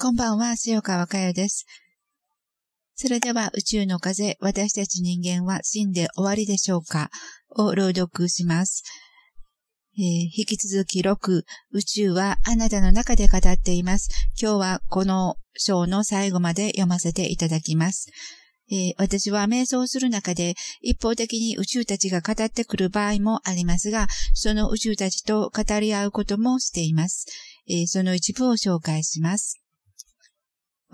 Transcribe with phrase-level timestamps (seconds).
[0.00, 1.66] こんばんは、塩川佳代です。
[2.96, 7.10] それでは宇宙の風、私たち人間は死んで終わりでしょうか？
[7.56, 8.82] を朗読します。
[9.96, 10.02] えー、
[10.36, 14.10] 引き続き6、宇宙はあなたの中で語っています。
[14.38, 18.10] 今日はこの章の最後まで読ませていただきます。
[18.72, 27.26] えー、私は瞑想する中で一方的に宇宙たちが語ってくる場合もありますが、その宇宙たちと語り合うこともしています。
[27.68, 29.60] えー、その一部を紹介します。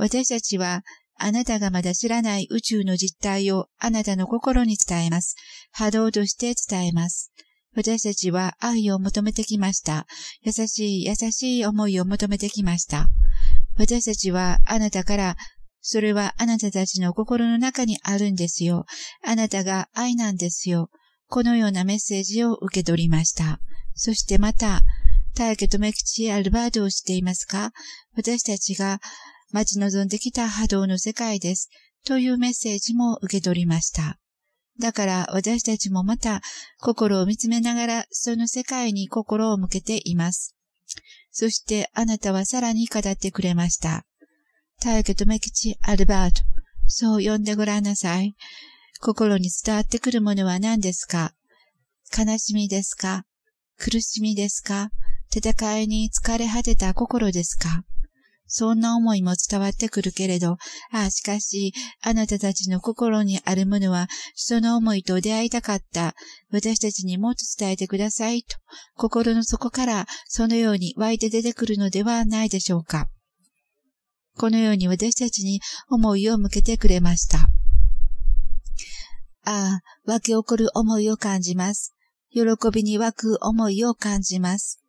[0.01, 0.81] 私たちは
[1.19, 5.37] あなたがまだ知らない宇宙の実態をあなたの心に伝えます。
[5.73, 7.31] 波動として伝えます。
[7.77, 10.07] 私たちは愛を求めてきました。
[10.41, 13.09] 優しい優しい思いを求めてきました。
[13.77, 15.37] 私たちはあなたから、
[15.83, 18.87] それはあなたたちの心の中にあるんですよ。
[19.23, 20.89] あなたが愛なんですよ。
[21.29, 23.61] このようなメッセージを受け取りました。
[23.95, 24.81] そしてまた、
[25.37, 27.73] 大家とめきちアルバートをしていますか？
[28.17, 28.99] 私たちが
[29.53, 31.69] 待ち望んできた波動の世界です。
[32.07, 34.19] というメッセージも受け取りました。
[34.81, 36.41] だから私たちもまた
[36.81, 40.55] 心を見つめながらその世界に心を向けています。
[41.31, 44.07] そしてあなたはさらに語ってくれました。
[44.83, 46.41] 大家とめきちアルバート。
[46.87, 48.35] そう呼んでごらんなさい。
[49.01, 51.35] 心に伝わってくるものは何ですか？
[52.17, 53.25] 悲しみですか？
[53.79, 54.89] 苦しみですか？
[55.35, 57.85] 戦いに疲れ果てた心ですか？
[58.51, 60.59] そんな思いも伝わってくるけれど、
[60.93, 66.15] ああ、しかし、あなたたちの心にあるものは、その思いと出会いたかった。
[66.51, 68.57] 私たちにもっと伝えてくださいと、
[68.97, 73.09] 心の底からそのように湧いて出てくるのではないでしょうか。
[74.37, 77.39] このように私たちに思いを向けてくれました。
[79.45, 81.95] ああ、湧き起こる思いを感じます。
[82.33, 84.80] 喜びに湧く思いを感じます。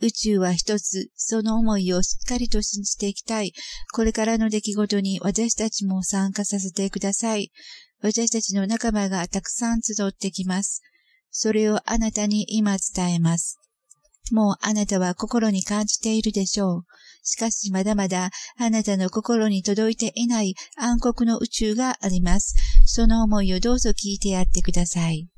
[0.00, 3.52] 宇宙は一つ、その思いをしっかりと信じていきたい。
[3.92, 7.50] これからの出来事に私たちも参加させてください。
[8.00, 10.82] 私たちの仲間がたくさん集ってきます。
[11.30, 13.58] それをあなたに今伝えます。
[14.30, 16.84] もうあなたは心に感じているでしょう。
[17.22, 22.54] しかしまだまだあなたの心に届いていない暗黒の宇宙があります。
[22.86, 25.28] その思いをどうぞ聞いてやってください。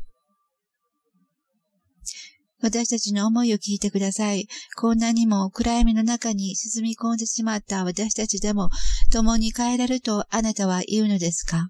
[2.63, 4.47] 私たちの思いを聞いてください。
[4.77, 8.71] こんなにも暗闇の中に沈み込んでしまった私たちでも
[9.11, 11.69] 共に帰れるとあなたは言うのですか？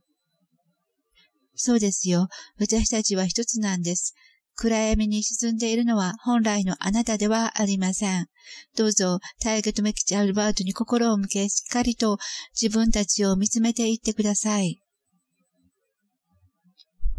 [1.55, 2.29] そうですよ。
[2.59, 4.15] 私たちは一つなんです。
[4.57, 8.27] 暗闇に沈んでいるのは本来のあなたではありません。
[8.77, 12.19] どうぞ、大河とメキチアルバートに心を向け、しっかりと
[12.61, 14.83] 自分たちを見つめていってください。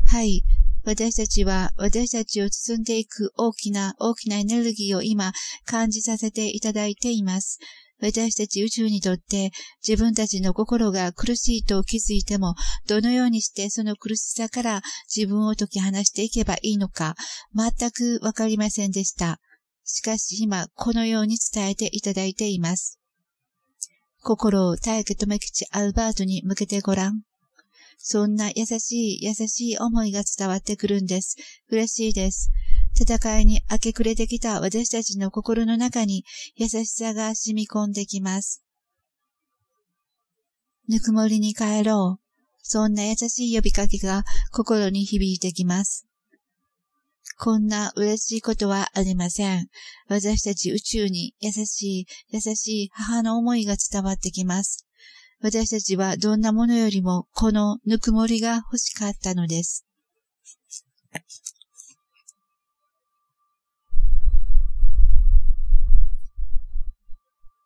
[0.05, 0.43] はい。
[0.83, 5.31] 私たちは私たちを包んでいく大きな大きなエネルギーを今
[5.65, 7.59] 感じさせていただいています。
[8.01, 9.51] 私たち宇宙にとって
[9.87, 12.55] 自分たちの心が苦しいと気づいても
[12.87, 14.81] どのようにしてその苦しさから
[15.15, 17.15] 自分を解き放していけばいいのか
[17.55, 19.39] 全くわかりませんでした。
[19.83, 22.99] しかし今このように伝えていただいています。
[24.23, 27.21] 心を大家め吉アルバートに向けてごらん。
[28.03, 31.35] そんな優しい優しい思いが伝わってくるんです。
[31.69, 32.51] 嬉しいです。
[32.99, 36.25] 戦いに明け暮れてきた私たちの心の中に
[36.55, 38.63] 優しさが染み込んできます。
[40.89, 42.21] ぬくもりに帰ろう。
[42.63, 46.07] そんな優しい呼びかけが心に響いてきます。
[47.37, 49.67] こんな嬉しいことはありません。
[50.07, 54.85] 私たち宇宙に優しい、優しい母の思いが伝わってきます。
[55.41, 59.85] 私たちはどんなものよりもこのぬくもりが欲しかったのです。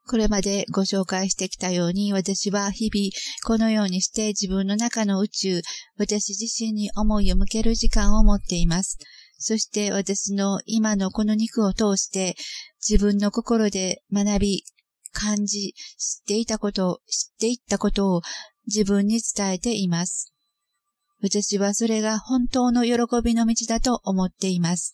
[0.07, 3.09] これまでご紹介してきたように私は日々
[3.43, 5.61] このようにして自分の中の宇宙、
[5.97, 8.99] 私自身に思いを向ける時間を持っています。
[9.37, 12.35] そして私の今のこの肉を通して
[12.87, 14.63] 自分の心で学び、
[15.15, 18.21] 感じ、知っていたこと、知っていったことを
[18.67, 20.33] 自分に伝えています。
[21.21, 24.93] 私はそれが本当の喜びの道だと思っています。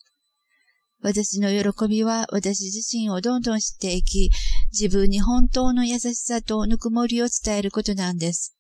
[1.01, 4.29] 私の喜びは私自身をどんどん知っていき、
[4.71, 8.55] 自分に本当の優しさとぬくもりを伝えることなんです。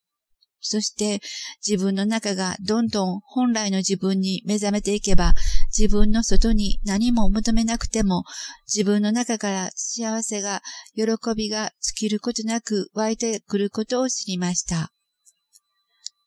[0.59, 1.21] そして
[1.65, 5.33] 自分の中がどんどん本来の自分に目覚めていけば、
[5.77, 8.23] 自分の外に何も求めなくても、
[8.67, 10.61] 自分の中から幸せが、
[10.95, 14.91] 喜びが尽きることなく湧いてくることを知りました。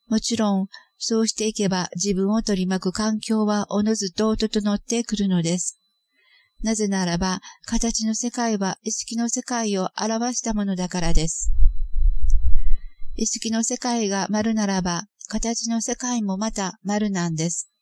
[0.09, 0.69] もちろん、
[0.99, 5.79] そうしていけば自分を取り巻く環境はおのずと整ってくるのです。
[6.63, 11.53] なぜならば、形の世界は意識の世界を表したものだからです。
[13.17, 17.74] 意識の世界が丸ならば、形の世界もまた丸なんです。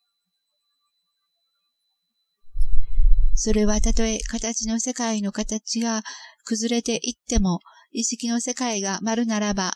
[3.34, 6.02] それはたとえ形の世界の形が
[6.44, 7.60] 崩れていっても、
[7.92, 9.72] 意識の世界が丸ならば、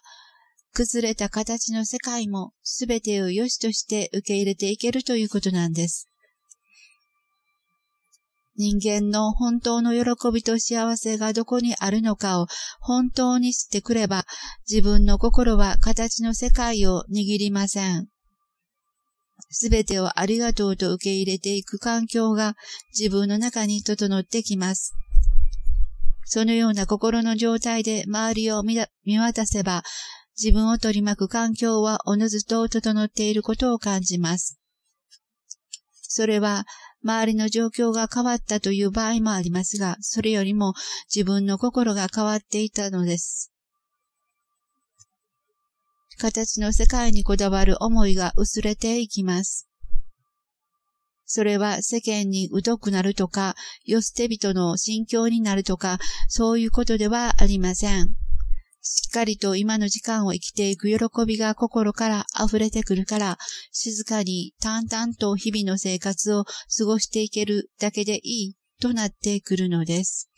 [0.73, 6.09] 崩れた形の世界もすべてを良しとして受け入れていけるということなんです。
[8.59, 12.47] 人間の本当の喜びと幸せがどこにあるのかを
[12.81, 14.25] 本当に知ってくれば、
[14.69, 18.09] 自分の心は形の世界を握りません。
[19.51, 22.55] すべてをありがとうと受け入れていく環境が
[22.99, 24.95] 自分の中に整ってきます。
[26.25, 29.85] そのような心の状態で周りを見渡せば、
[30.37, 34.59] 自分を取り巻く環境はおのずと整っていることを感じます。
[36.03, 36.65] それは、
[37.05, 40.75] 周りの状況が変わったという場合もありますが、それよりも
[41.15, 43.53] 自分の心が変わっていたのです。
[46.17, 49.69] 形の世界にこだわる思いが薄れていきます。
[51.25, 55.99] それは世間に疎くなるとか、よ捨て人の心境になるとか、
[56.29, 58.07] そういうことではありません。
[58.81, 60.97] しっかりと今の時間を生きていく喜
[61.27, 63.39] びが心から溢れてくるから、
[63.73, 70.31] 静かに淡々と日々の生活を過ごしていけるだけでいいとなってくるのです。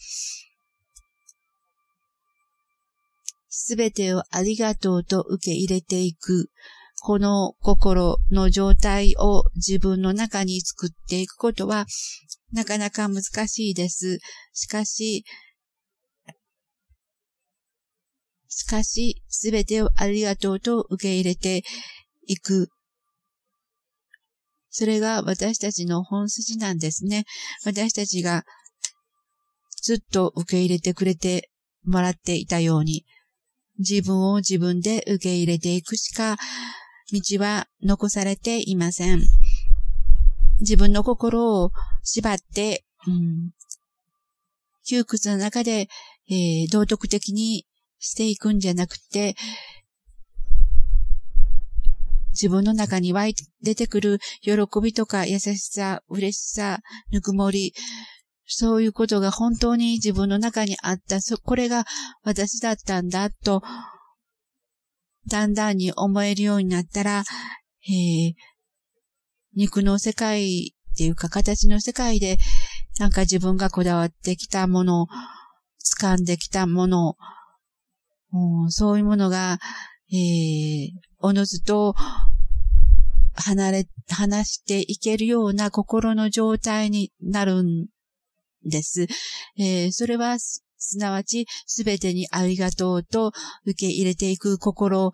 [3.48, 6.50] すべてをありがとうと受け入れていく。
[7.00, 11.86] この心の状態を自分の中に作っていくことは
[12.52, 14.18] なかなか難しいです。
[14.52, 15.24] しかし、
[18.48, 21.62] しかし、すべてをありがとうと受け入れて
[22.26, 22.68] いく。
[24.70, 27.24] それが私たちの本筋なんですね。
[27.64, 28.44] 私たちが
[29.82, 31.50] ずっと受け入れてくれて
[31.84, 33.04] もらっていたように、
[33.78, 36.36] 自分を自分で受け入れていくしか、
[37.12, 39.22] 道は残されていません。
[40.60, 41.70] 自分の心を
[42.02, 43.50] 縛って、うん、
[44.84, 45.88] 窮屈の中で、
[46.30, 47.66] えー、道徳的に
[47.98, 49.36] していくんじゃなくて、
[52.30, 54.52] 自分の中に湧いて出てくる喜
[54.82, 56.78] びとか優しさ、嬉しさ、
[57.10, 57.74] ぬくもり、
[58.50, 61.84] そういうことが本当に自分の中にあった、これが
[62.24, 63.62] 私だったんだと、
[65.26, 67.24] だんだんに思えるようになったら、
[67.86, 68.34] えー、
[69.54, 72.38] 肉の世界っていうか形の世界で、
[72.98, 75.06] なんか自分がこだわってきたもの、
[76.00, 77.16] 掴んできたもの、
[78.32, 79.58] うん、そういうものが、
[80.10, 81.94] えー、おのずと
[83.34, 87.88] 離れ、離していけるような心の状態になるん
[88.64, 89.06] です。
[89.58, 93.32] えー、それは、すなわち、すべてにありがとうと
[93.66, 95.12] 受け入れていく心を、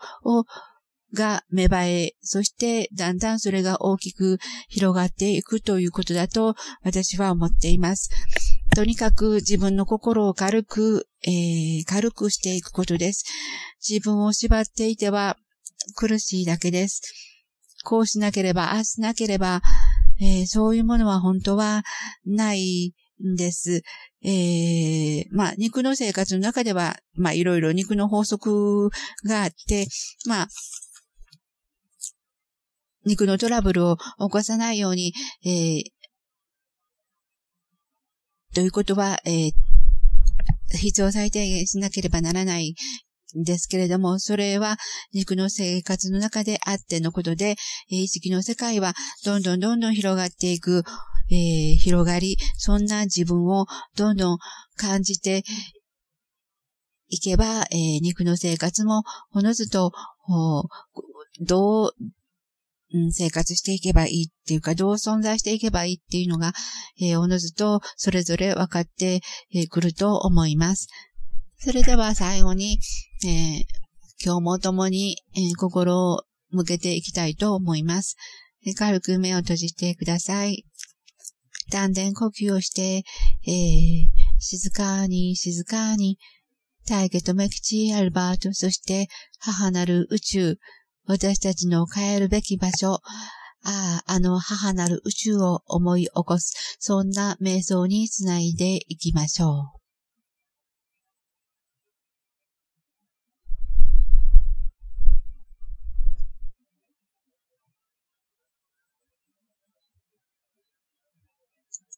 [1.14, 4.38] が芽生え、そしてだんだんそれが大きく
[4.68, 8.10] 広がっていくということだと私は思っています。
[8.74, 13.24] とにかく自分の心を軽く、えー、軽くしていくことです。
[13.88, 15.36] 自分を縛っていては
[15.94, 17.02] 苦しいだけです。
[17.84, 19.62] こうしなければ、ああしなければ、
[20.20, 21.84] えー、そういうものは本当は
[22.26, 23.82] ないんです。
[24.22, 28.90] えー、まあ、肉の生活の中では、まあ、いろいろ肉の法則
[29.26, 29.86] があって、
[30.26, 30.48] まあ、
[33.04, 35.12] 肉のトラブルを起こさないように、
[35.44, 35.82] えー、
[38.54, 39.52] ということは、えー、
[40.76, 42.74] 必要最低限しなければならない
[43.38, 44.76] んですけれども、それは
[45.12, 47.56] 肉の生活の中であってのことで、
[47.88, 48.94] 意識の世界は
[49.24, 50.84] どんどんどんどん広がっていく、
[51.30, 53.66] えー、広がり、そんな自分を
[53.96, 54.38] どんどん
[54.76, 55.42] 感じて
[57.08, 59.02] いけば、えー、肉の生活も
[59.32, 59.92] おのずと、
[61.40, 61.90] どう、
[62.92, 66.52] うん、生活していけばいいっていうか、どう存在していけばいいっていうのが、
[67.00, 69.20] えー、おのずとそれぞれ分かって
[69.70, 70.88] くると思います。
[71.58, 72.78] それでは最後に、
[73.24, 73.64] えー、
[74.24, 78.16] 今日も共に、えー、心を向けていきたいと思います。
[78.78, 80.64] 軽く目を閉じてください。
[81.70, 83.04] 丹田呼吸をして、
[83.46, 84.06] えー、
[84.38, 86.18] 静かに静かに、
[86.86, 90.58] 大家とメキチアルバート、そして母なる宇宙、
[91.06, 93.00] 私たちの帰るべき場所、あ
[93.64, 99.83] あ、あの母なる宇宙を思い起こす、そんな瞑想につないでいきましょう。